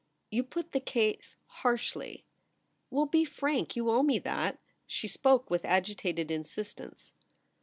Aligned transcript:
'You 0.31 0.41
put 0.43 0.71
the 0.71 0.79
case 0.79 1.35
harshly 1.61 2.25
''Well, 2.89 3.05
be 3.05 3.23
frank. 3.23 3.75
You 3.75 3.91
owe 3.91 4.01
me 4.01 4.17
that.' 4.17 4.57
She 4.87 5.07
spoke 5.07 5.51
with 5.51 5.63
agitated 5.63 6.31
insistence. 6.31 7.13